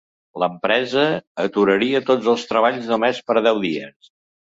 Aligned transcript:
L'empresa 0.43 1.03
aturaria 1.45 2.03
tots 2.09 2.33
els 2.35 2.49
treballs 2.55 2.91
només 2.97 3.25
per 3.31 3.41
deu 3.53 3.65
dies. 3.71 4.15